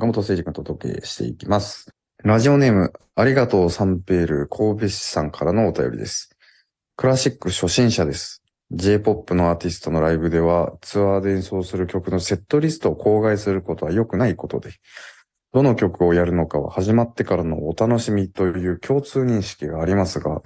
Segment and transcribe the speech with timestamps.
[0.00, 1.90] 岡本誠二君とお届けしていきます。
[2.24, 6.30] ラジオネーム、ありがとうサンペール神戸市さんからのお便りです。
[6.96, 8.42] クラシック初心者です。
[8.70, 14.70] J-POP のアーティストのライブではツアーで演奏する曲のセットリストを口外することは良くないことで、
[15.52, 20.40] どの曲をやるのかは始まってからのお楽しみという共通認識がありますが、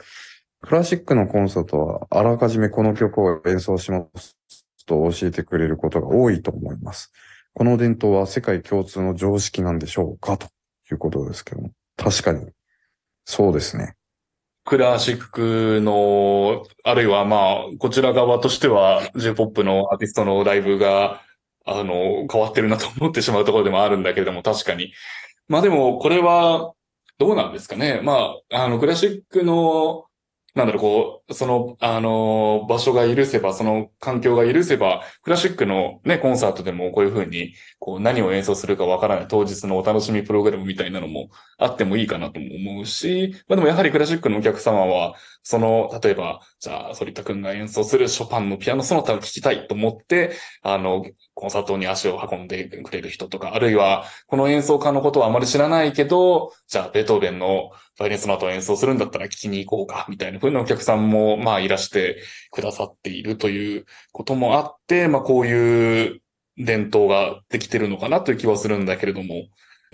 [0.62, 4.36] クラシックのコンサートはあらかじめこの曲を演奏します
[4.84, 7.12] と教えてくれることが多いと思います。
[7.54, 10.48] この伝統は世界共通の常識なんでしょうかと
[10.90, 11.70] いうことですけども。
[11.96, 12.50] 確かに、
[13.24, 13.94] そうですね。
[14.64, 21.22] クラシックの、あるいはまあ、こちら側としては J-POP のアーティストのライブが、
[21.66, 24.92] あの、変わってるなと思ってしまうところでもあるんだけれども、確かに。
[25.46, 26.72] まあでも、これは、
[27.18, 28.00] どうなんですかね。
[28.02, 30.06] まあ、あの、クラシックの、
[30.54, 66.20] なんだろう、こう、その、あの、場所が許せば、その環境が許せば、クラシックのね、コンサートでもこういうふうに、こう、何を演奏するかわからない当日のお楽しみプログラムみたいなのもあってもいいかなとも思うし、まあでもやはりクラシックのお客様は、その、例えば、じゃあ、反田くんが演奏するショパンのピアノソナタを聴きたいと思って、あの、コンサートに足を運んでくれる人とか、あるいは、この演奏家のことはあまり知らないけど、じゃあ、ベートーベンのバイオリンソナタを演奏するんだったら聞きに行こうか、みたいな風なお客さんも、まあ、いらしてくださっているということもあって、まあ、こういう
[66.56, 69.46] 伝統ができてるのかなという気はするんだけれども、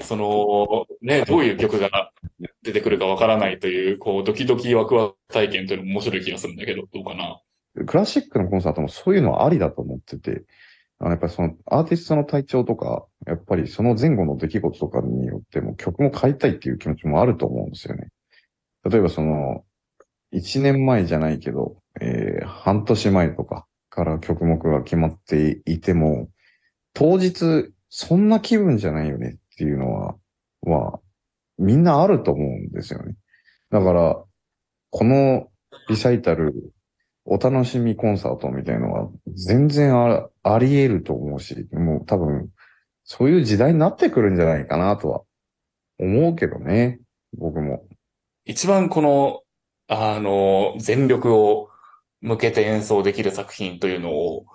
[0.03, 2.11] その、ね、どういう曲が
[2.62, 7.41] 出てくるかわからないという、こう、ドキドキワクワク体験というのも面白い気がするんだけど、どうかな？
[7.87, 10.43] クラシックのコンサートもそういうのはありだと思ってて、
[11.01, 18.09] あの、やっぱりそのアーティストの体調とか、やっぱりその前後の出来事とかによっても曲も変えたいっていう気持ちもあると思うんですよね。
[18.84, 19.65] 例えばその、
[20.31, 26.28] 一年前じゃないけど、えー、半年前とかから曲目が決まっていても、
[26.93, 30.17] 当日そんな気分じゃないよねっていうのは、
[30.62, 31.01] は、
[31.59, 33.15] みんなあると思うんですよね。
[33.71, 34.23] だから、
[34.91, 35.48] この
[35.89, 36.73] リサイタル
[37.25, 42.48] お楽しみコンサートみたいのは全然ああり得ると思うし、もう多分、
[43.04, 45.22] そういう時代になってくるんじゃないかなとは
[45.98, 47.00] 思うけどね、
[47.36, 47.84] 僕も。
[48.44, 49.42] 一番この、
[49.88, 51.68] あの、全力を
[52.20, 54.46] 向けて演奏できる作品というのを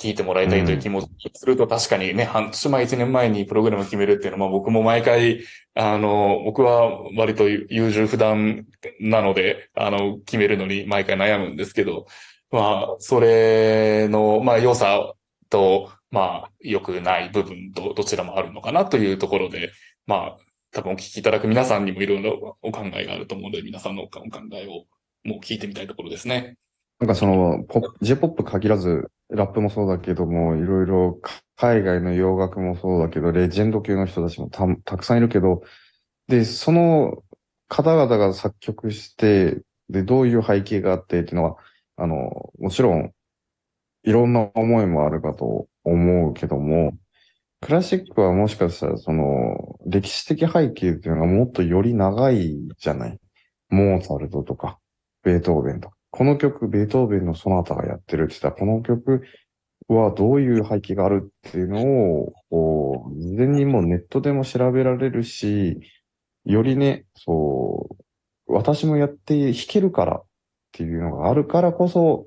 [0.00, 5.42] 聞いてもらいたいという気持ちすると、確かにね、半年前、一年前にプログラム決めるっていうのは、まあ僕も毎回、
[5.74, 8.66] あの、僕は割と優柔不断
[8.98, 12.06] なので、あの、決めるのに毎回悩むんですけど、
[12.50, 15.14] まあ、それの、まあ、良さ
[15.48, 19.70] と、まあ、良くない部分とどちらもあるのかなというところで、
[20.06, 20.36] まあ、
[20.72, 24.22] 多分お聞きいただく皆さんにもいろいろお考えがあると思うので、皆さんのお考
[24.52, 24.84] えを
[25.24, 26.56] もう聞いてみたいところですね。
[26.98, 27.64] なんかその、
[28.02, 31.20] J-POP 限らず、ラップもそうだけども、いろいろ
[31.56, 35.62] 海外の洋楽もそうだけど、レジェンド級の人たちもたたくさんいるけど、
[36.28, 37.22] で、その
[37.68, 41.56] 方々が作曲して、で、どういう背景があってっていうのは、
[42.00, 43.12] あの、もちろん、
[44.04, 46.92] いろんな思いもあるかと思うけども、
[47.60, 53.18] クラシックはもしかしたら、その、歴史的背景っていうのがもっとより長いじゃない？
[53.68, 54.78] モーツァルトとか、
[55.22, 55.96] ベートーベンとか。
[56.10, 59.22] この曲、ベートーベンのソナタがやってるって言ったら、この曲
[59.88, 61.82] はどういう背景があるっていうの
[62.22, 65.78] を、こう、事前にもうネットでも調べられるし、
[66.46, 67.88] よりね、そ
[68.48, 70.22] う、私もやって弾けるから
[70.80, 72.26] っていうのがあるからこそ、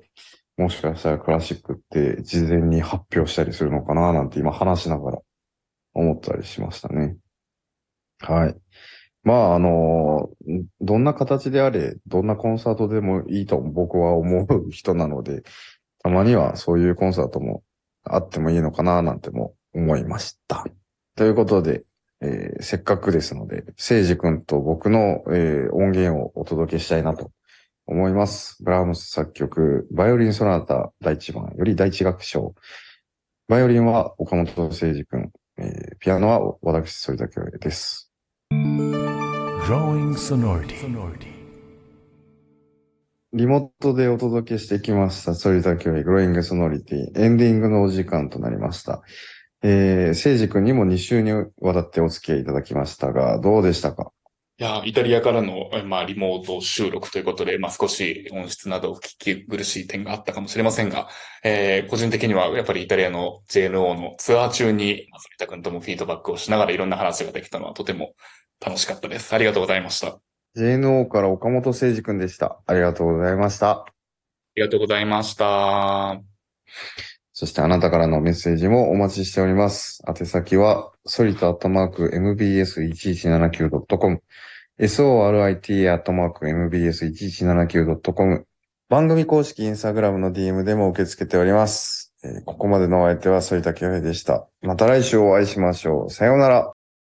[0.56, 5.18] もしかしたらクラシックって事前に発表したりするのかななんて今話しながら
[5.92, 7.16] 思ったりしましたね。
[8.20, 8.56] はい。
[9.24, 10.30] まあ、あの、
[10.80, 15.42] どんな形であれ、どんなコンサートでもいいと僕は思う人なので、
[16.04, 17.64] たまにはそういうコンサートも
[18.04, 20.64] あってもいいのかななんても思いました。
[21.16, 21.82] ということで、
[22.20, 27.32] えーせっかくですので、聖司君と僕の、えー音源をお届けしたいなと
[27.86, 28.56] 思います。
[28.62, 32.54] ブラームス作曲、バイオリンソナタ第一番より第一楽章。
[33.48, 38.10] バイオリンは岡本誠司君、えーピアノは私、反田恭平です。
[43.32, 49.02] リモートでお届けしてきました、反田恭平、グローイングソノリティ、エンディングのお時間となりました。
[49.62, 54.12] えー、聖司君にも2週にわたってお付き合いいただきましたが、どうでしたか？
[54.56, 61.08] いや、イタリアからの、えまあ、リモート収録ということで、まあ、少し音質など聞き苦しい点があったかもしれませんが、
[61.42, 68.14] えー個人的にはやっぱりイタリアの JNO のツアー中に、まあ、反田君ともフィードバックをしながらいろんな話ができたのはとても
[68.64, 69.34] 楽しかったです。
[69.34, 70.08] ありがとうございました。
[70.08, 70.18] あ
[70.56, 72.60] JNO から岡本誠司君でした。
[72.66, 73.86] ありがとうございました。
[74.54, 76.22] りがとうございました。
[77.34, 80.00] そしてあなたからのメッセージもお待ちしております。
[80.08, 84.22] 宛先は、ソリトアットマーク mbs1179.com、
[84.78, 88.46] sorita アットマーク mbs1179.com、
[88.88, 92.14] 番組公式インスタグラムの DM でも受け付けております。
[92.22, 94.46] えーここまでのお相手はソリタキョヘでした。
[94.62, 96.10] また来週お会いしましょう。
[96.10, 96.73] さようなら。